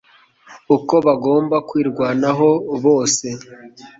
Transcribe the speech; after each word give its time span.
uko 0.75 0.95
bagomba 1.05 1.55
kwirwanaho 1.69 2.49
bose 2.83 3.27